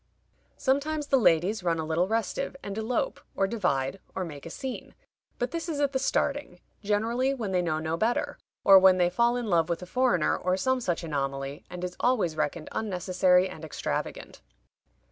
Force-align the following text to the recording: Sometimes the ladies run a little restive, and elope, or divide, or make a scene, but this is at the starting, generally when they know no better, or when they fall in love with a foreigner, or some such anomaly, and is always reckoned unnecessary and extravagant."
Sometimes 0.57 1.05
the 1.05 1.19
ladies 1.19 1.61
run 1.61 1.77
a 1.77 1.85
little 1.85 2.07
restive, 2.07 2.55
and 2.63 2.75
elope, 2.75 3.19
or 3.35 3.45
divide, 3.45 3.99
or 4.15 4.25
make 4.25 4.47
a 4.47 4.49
scene, 4.49 4.95
but 5.37 5.51
this 5.51 5.69
is 5.69 5.79
at 5.79 5.91
the 5.91 5.99
starting, 5.99 6.59
generally 6.81 7.35
when 7.35 7.51
they 7.51 7.61
know 7.61 7.77
no 7.77 7.95
better, 7.97 8.39
or 8.63 8.79
when 8.79 8.97
they 8.97 9.11
fall 9.11 9.35
in 9.37 9.45
love 9.45 9.69
with 9.69 9.83
a 9.83 9.85
foreigner, 9.85 10.35
or 10.35 10.57
some 10.57 10.81
such 10.81 11.03
anomaly, 11.03 11.65
and 11.69 11.83
is 11.83 11.95
always 11.99 12.35
reckoned 12.35 12.67
unnecessary 12.71 13.47
and 13.47 13.63
extravagant." 13.63 14.41